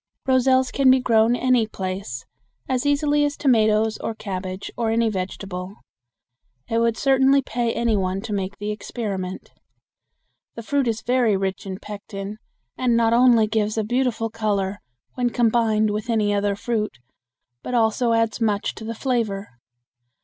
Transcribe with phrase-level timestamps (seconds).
[0.27, 2.25] Roselles can be grown any place
[2.67, 5.75] as easily as tomatoes or cabbage or any vegetable.
[6.67, 9.51] It would certainly pay any one to make the experiment.
[10.55, 12.39] The fruit is very rich in pectin,
[12.75, 14.79] and not only gives a beautiful color
[15.13, 16.97] when combined with any other fruit,
[17.61, 19.49] but also adds much to the flavor.